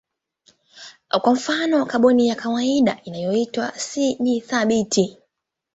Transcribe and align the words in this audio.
Kwa 1.21 1.33
mfano 1.33 1.85
kaboni 1.85 2.27
ya 2.27 2.35
kawaida 2.35 2.99
inayoitwa 3.03 3.71
C 3.77 4.17
ni 4.19 4.41
thabiti. 4.41 5.17